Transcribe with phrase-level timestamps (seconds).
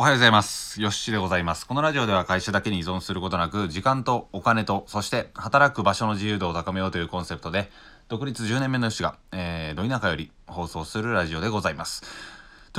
[0.00, 0.80] おはようございます。
[0.80, 1.66] よっしーでございます。
[1.66, 7.68] このラジオでは会社だけに依存することなく、時間とお金と、そして働く場所の自由度を高めようというコンセプトで、
[8.06, 12.04] 独立10年目のよしが、えー、ど田舎より放送するラジオでございます。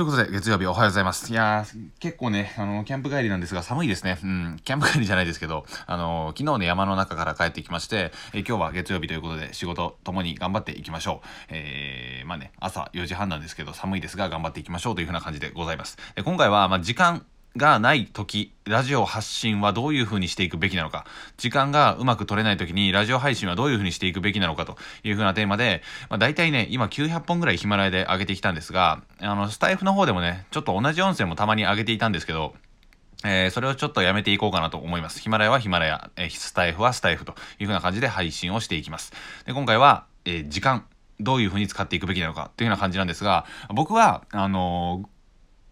[0.00, 1.30] ということで、月曜日おはようございます。
[1.30, 4.18] いやー、結構ね、あの、キャンプ帰りなんですが、寒いですね。
[4.24, 11.26] うん、キャンプ帰りじゃないですけど、あの、昨日ね、山の中から帰ってきまして、えー今日は月曜日ということで、仕事ともに頑張っていきましょう。
[11.50, 15.98] えー、まあね、朝4時半なんですけど、寒いですが、頑張っていきましょうというふうな感じでございます。
[16.14, 17.26] で今回は、まあ、時間、
[17.56, 21.04] がない時ラジオ発信はどういう風にしていくべきなのか
[21.36, 32.54] 時間がうまく取れない時にラジオ配信はどういう風にしていくべきなのかという風なテーマで、まあ、大体ね今900本ぐらいヒマラヤで上げてきたんですがあのスタイフの方でもねちょっと同じ音声もたまに上げていたんですけど
[33.24, 35.20] えーそれをちょっとやめていこうかなと思います。
[35.20, 39.12] ヒマラヤはヒマラヤ、えースタイフはスタイフという風な感じで配信をしていきます。
[39.44, 40.86] で、今回は、えー時間、
[41.18, 43.44] どういう風に使っていくべきなのかというような感じなんですが、
[43.74, 45.19] 僕は、あのー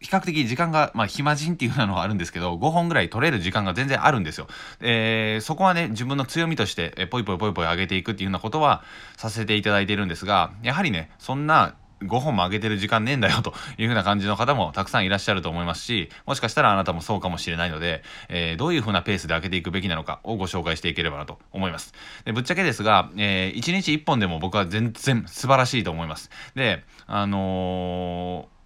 [0.00, 4.46] 比較的時間が、まあ、暇人っていう風なのはあるんですけど、5本ぐらい取れる時間が全然あるんですよ。
[4.80, 8.82] えーそこはね、自分の強みとして、えーポイポイポイポイ上げていくっていうようなことは
[9.16, 21.92] させていただいているんですが、やはりね、そんな5本も上げてる時間ねえんだよという風な感じの方もたくさんいらっしゃると思いますし、もしかしたらあなたもそうかもしれないので、えーどういう風なペースで上げていくべきなのかをご紹介していければなと思います。
[22.24, 26.30] で、ぶっちゃけですが、えー1日1本でも僕は全然素晴らしいと思います。
[26.54, 28.57] で、あのー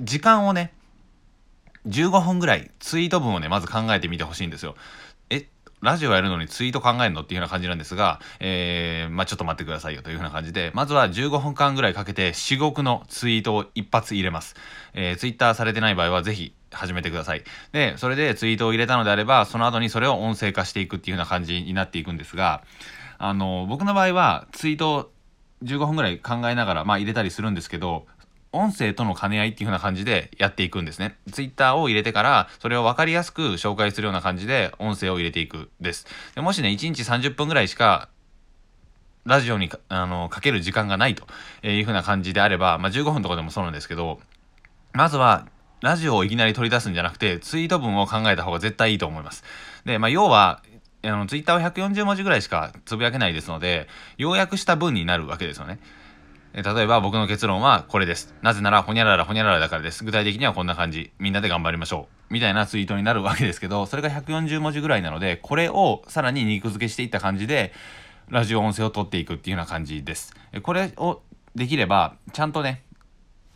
[0.00, 0.72] 時間をね、
[1.86, 4.76] 15分ぐらいツイート文をね、まず考えてみてほしいんですよ。
[5.30, 5.48] え、
[5.80, 7.22] ラジオやるのにツイート考えるの？
[7.22, 14.54] っていうような感じなんですが、えー、まあちょっと待ってくださいよというふうな感じで、まずは15分間ぐらいかけて、至極のツイートを一発入れます。
[14.94, 17.42] えー、ツイッターされてない場合はぜひ始めてください。
[17.72, 22.62] で、それでツイートを入れたのであれば、その後にそれを音声化していくっていうような感じになっていくんですが、
[23.18, 25.10] あの、僕の場合はツイートを
[25.64, 28.06] 15分ぐらい考えながら、まあ入れたりするんですけど、
[28.52, 31.16] 音声との兼ね合いっていう風な感じでやっていくんですね。
[31.32, 36.06] ツイッターを入れてから、それを分かりやすく紹介するような感じで音声を入れていくです。
[36.34, 38.08] でもしね、1日30分ぐらいしか、
[39.26, 41.26] ラジオにかあのかける時間がないと
[41.62, 44.20] いう風な感じであれば、まあ、15分とかでもそうなんですけど、
[44.92, 45.46] まずは、
[45.80, 49.44] ラジオをいきなり取り出すんじゃなくて、ツイート文を考えた方が絶対いいと思います。
[49.84, 50.62] で、まあ、要は、
[51.02, 55.78] あの、ツイッターは140文字ぐらいしかつぶやけないですので、要約した文になるわけですよね。
[56.54, 58.34] 例えば僕の結論はこれです。
[58.42, 60.04] なぜなら、ほにゃららほにゃららだからです。
[60.04, 61.12] 具体的にはこんな感じ。
[61.18, 62.32] みんなで頑張りましょう。
[62.32, 67.72] みたいなツイートになるわけですけど、それが140文字ぐらいなので、これをさらに肉付けしていった感じで、
[68.28, 70.34] ラジオ音声を取っていくっていうような感じです。
[70.62, 71.22] これを
[71.54, 72.82] できれば、ちゃんとね、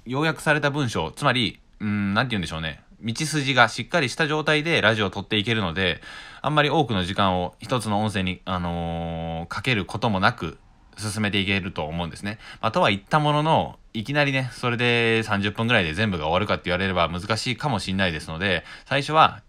[0.04, 2.82] 要約された文章、つまり、うん、なんて言うんでしょうね。
[3.02, 6.00] 道筋がしっかりした状態でラジオを撮っていけるので、
[6.40, 10.58] あんまり多くの時間を一つの音声に、あのーかけることもなく、
[10.96, 12.38] 進めていけると思うんですね。
[12.60, 19.42] まあ、とは言ったものの、いきなりね、それで30分ぐらいで全部が終わるかって言われれば難しいかもしれないですので、最初は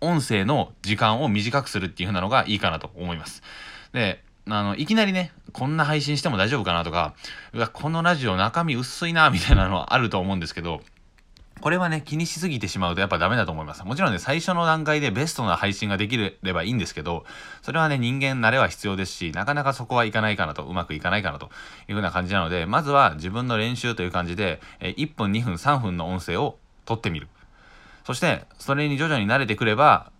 [0.00, 3.42] 音声の時間を短くするっていう風なのがいいかなと思います。
[3.92, 7.14] で、あの、いきなりね、こんな配信しても大丈夫かなとか、
[7.52, 10.80] うわ、このラジオ中身薄いな、みたいなのはあると思うんですけど、
[11.60, 13.84] これはね、気にしすぎてしまうとやっぱダメだと思います。
[13.84, 17.24] もちろんね、最初の段階でベストな配信ができればいいんですけど、
[17.62, 21.50] それはね、人間慣れは必要ですし、なかなかそこはいかないかなと、うまくいかないかなと
[21.88, 27.28] いうふうな感じなので、まずは自分の練習という感じで、え1分、2分、3分の音声を撮ってみる。
[28.04, 30.10] そして、それに徐々に慣れてくれば、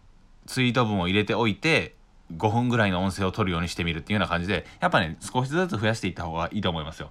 [0.46, 1.94] ツイート文を入れておいて、
[2.36, 7.10] 5分ぐらいの音声を取るようにしてみるっていうような感じで、やっぱね、少しずつ増やしていった方がいいと思いますよ。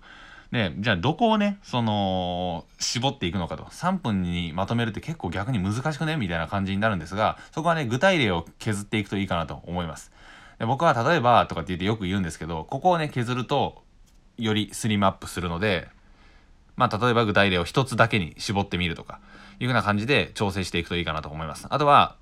[0.51, 3.63] で、じゃあどこをね、その、絞っていくのかと。
[3.65, 10.11] 3分にまとめるって結構逆に難しくねみたいな感じになるんですが、そこはね、具体例を削っていくといいかなと思います。
[10.57, 13.83] で僕は例えばとかって言ってよく言うんですけど、ここをね、削ると、
[14.37, 15.87] よりスリムアップするので、
[16.75, 19.19] まあ、例えば具体例を一つだけに絞ってみるとか、
[19.59, 21.67] いうふうな感じで調整していくといいかなと思います。
[21.69, 22.15] あとは、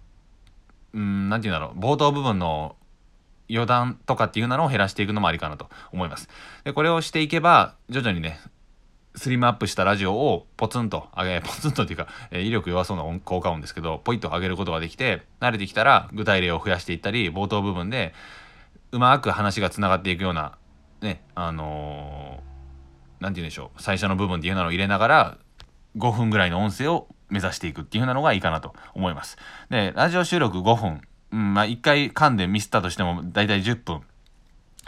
[0.94, 2.76] うん、なて言うんだろう、冒頭部分の
[3.50, 6.30] 余談とかっていうのを減らしていくのもありかなと思います。
[6.63, 8.40] で、これをしていけば、徐々にね、
[9.16, 18.14] スリムアップしたラジオをポツンと上げ、 ポツンとっていうか、え威力弱そうな音効果音ですけど、ポイッと上げることができて、慣れてきたら具体例を増やしていったり、冒頭部分で
[18.91, 20.58] うまく話がつながっていくような、
[21.02, 22.47] ね、あのー
[23.20, 25.38] て言うんでしょう、最初の部分っていうのを入れながら、
[25.97, 29.38] 5分ぐらいの音声を目指していくっていう風なのがいいかなと思います。
[29.70, 31.02] で、ラジオ収録5分。
[31.32, 34.02] うん、まあ1回噛んでミスったとしても大体10分。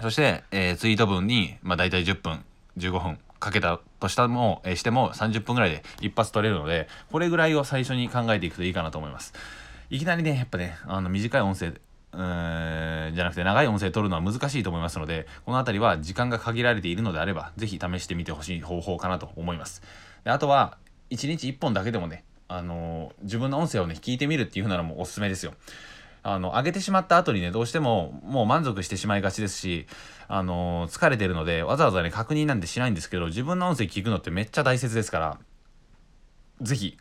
[0.02, 2.44] そして、えーツイート文に、まあ大体10分、
[2.78, 9.34] 15分かけたとしたも、えーしても30分ぐらいで一発取れるので、これぐらいを最初に考えていくといいかなと思います。
[9.90, 19.82] いきなりね、やっぱね、あの短い音声、うーんじゃなくて長い音声取るのは難しいと思いますので、この辺りは時間が限られているのであれば、ぜひ試してみてほしい方法かなと思います。
[20.24, 20.78] であとは、
[21.10, 25.54] 1日1本だけでもね、あの自分の音声をね聞いてみるっていう風なのもおすすめですよ。
[26.24, 29.88] あの上げてしまった後にねどうしてももう満足してしまいがちですし
[30.28, 35.38] あの疲れてるのでわざわざね確認なんてしないんですけど自分の音声聞くのってめっちゃ大切ですから
[36.62, 36.98] 是非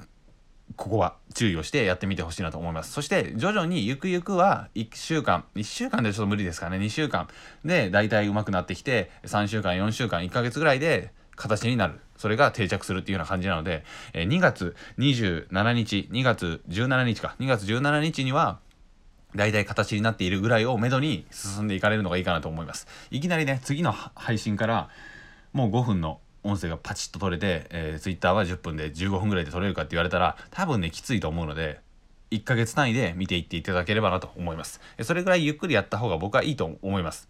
[0.76, 2.92] ここは注意をしてやってみてほしいなと思います。
[2.92, 7.28] そして徐々にゆくゆくは1週間、1週間でちょっと無理ですかね、2週間
[7.64, 12.00] で大体上手くなってきて、3週間、4週間、1ヶ月ぐらいで形になる。
[12.16, 18.60] それが定着するっていうような感じなので、え2月27日、2月17日か、2月17日には、
[19.34, 22.86] 大体形になっているぐらいをめどに進んでいかれるのがいいかなと思います。
[23.10, 24.88] いきなりね、次の配信から
[25.52, 31.80] もう5分の音声がパチッと取れて、えー、Twitter は10分で15分ぐらいで取れるかって言われたら多分ねきついと思うので
[32.30, 37.28] 1ヶ月単位で見ていっていただければなと思いますそれぐらいゆっくりやった方が僕はいいと思います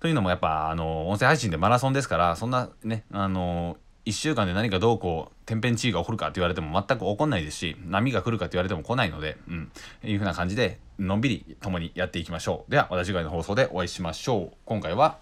[0.00, 9.70] というのもやっぱあの音声配信でマラソンですからそんなねあの1週間で何かどうこう天変地異が起こるかって言われても全く起こんないですし波が来るかって言われても来ないので、うん、
[10.02, 15.18] いう風な感じでのんびり共にやっていきましょうではまた次回の放送でお会いしましょう今回は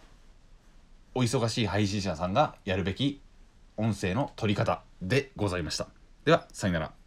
[1.14, 3.20] お忙しい配信者さんがやるべき
[3.76, 5.88] 音声の取り方でございました。
[6.24, 7.01] では、さよなら。